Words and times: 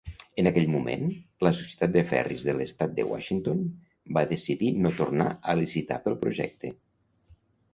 En 0.41 0.47
aquell 0.51 0.69
moment, 0.75 1.03
la 1.47 1.51
societat 1.57 1.91
de 1.97 2.01
ferris 2.11 2.45
de 2.47 2.55
l'estat 2.61 2.95
de 3.01 3.05
Washington 3.09 3.61
va 4.19 4.25
decidir 4.33 4.73
no 4.87 4.93
tornar 5.03 5.29
a 5.55 5.59
licitar 5.61 6.01
pel 6.09 6.19
projecte. 6.25 6.75